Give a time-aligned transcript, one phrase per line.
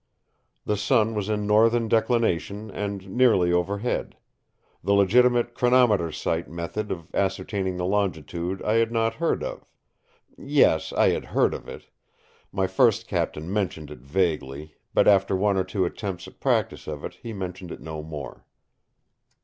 [0.65, 4.17] The sun was in northern declination and nearly overhead.
[4.83, 11.09] The legitimate "chronometer sight" method of ascertaining the longitude I had not heard of—yes, I
[11.09, 11.89] had heard of it.
[12.51, 17.05] My first captain mentioned it vaguely, but after one or two attempts at practice of
[17.05, 18.43] it he mentioned it no more.